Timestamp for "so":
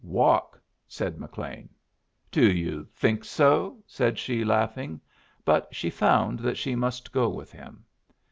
3.23-3.83